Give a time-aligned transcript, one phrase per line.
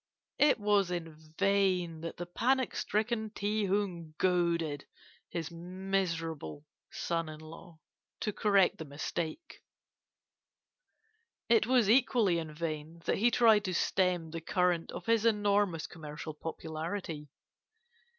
[0.39, 4.87] It was in vain that the panic stricken Ti Hung goaded
[5.29, 7.77] his miserable son in law
[8.21, 9.61] to correct the mistake;
[11.49, 15.85] it was equally in vain that he tried to stem the current of his enormous
[15.85, 17.29] commercial popularity.